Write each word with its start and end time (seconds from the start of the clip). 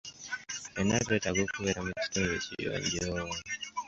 Ffenna 0.65 0.95
twetaaga 1.05 1.41
okubeera 1.45 1.79
mu 1.85 1.91
kitundu 2.01 2.31
ekiyonjo. 2.79 3.35